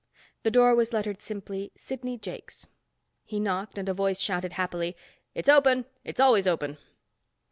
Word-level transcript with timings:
The 0.41 0.49
door 0.49 0.73
was 0.73 0.93
lettered 0.93 1.21
simply 1.21 1.71
Sidney 1.77 2.17
Jakes. 2.17 2.67
He 3.23 3.39
knocked 3.39 3.77
and 3.77 3.87
a 3.87 3.93
voice 3.93 4.19
shouted 4.19 4.53
happily, 4.53 4.97
"It's 5.35 5.47
open. 5.47 5.85
It's 6.03 6.19
always 6.19 6.47
open." 6.47 6.79